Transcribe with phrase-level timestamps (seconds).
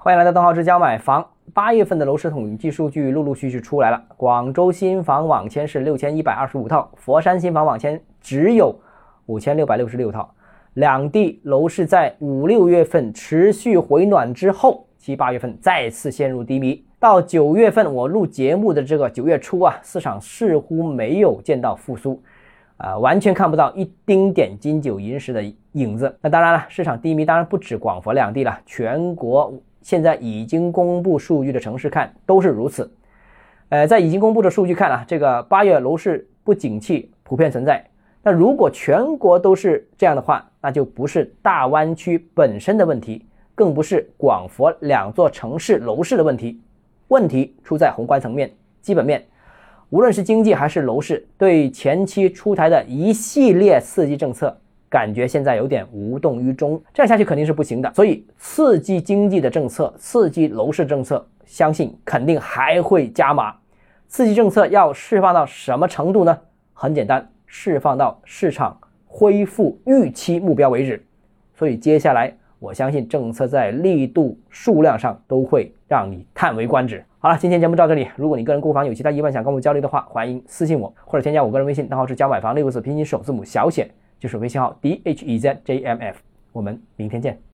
[0.00, 1.28] 欢迎来到邓浩之教买房。
[1.52, 8.72] 八月份的楼市统计数据陆陆续续出来了，广州新房网签是六千一百二十五套，佛山新房网签只有
[9.26, 10.32] 五千六百六十六套。
[10.74, 16.80] 两地楼市在五六月份持续回暖之后，七八月份再次陷入低迷。
[17.00, 22.22] 到九月份，我录节目的这个九月初啊，市场似乎没有见到复苏。
[22.76, 25.42] 啊，完全看不到一丁点金九银十的
[25.72, 26.16] 影子。
[26.20, 29.52] 那当然了，市场低迷当然不止广佛两地了，全国
[29.82, 32.90] 现在已经公布数据的城市看都是如此。
[33.70, 37.84] 呃，在已经公布的数据看啊，这个八月楼市不景气普遍存在。
[38.22, 46.60] 那如果全国都是这样的话，那就不是大湾区本身的问题，更不是广佛两座城市楼市的问题，
[47.08, 49.24] 问题出在宏观层面、基本面。
[49.90, 56.80] 无论是经济还是楼市，对前期出台的一系列刺激政策，感觉现在有点无动于衷。
[56.92, 57.92] 这样下去肯定是不行的。
[57.94, 63.54] 所以，刺激经济的政策、刺激楼市政策，相信肯定还会加码。
[64.06, 66.38] 刺激政策要释放到什么程度呢？
[66.72, 71.04] 很简单，释放到市场恢复预期目标为止。
[71.54, 77.04] 所以，接下来我相信政策在力度、数量上都会让你叹为观止。
[77.20, 78.06] 好了，今天节目到这里。
[78.14, 86.20] 如果你个人购房有其他疑问想跟我交流的话，欢迎私信我或者添加我个人微信，账号是教买房六个字拼音首字母小写，就是微信号 d h e z j m f。
[86.52, 87.38] 我们明天见。